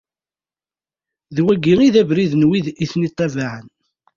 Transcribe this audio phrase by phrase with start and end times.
[1.35, 3.67] D wagi i d abrid n wid i ten-ittabaɛen.